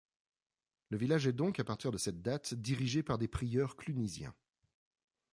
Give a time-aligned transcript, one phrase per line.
[0.89, 4.33] Le village est donc à partir de cette date dirigé par des prieurs clunisiens.